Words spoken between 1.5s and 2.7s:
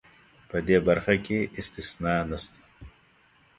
استثنا نشته.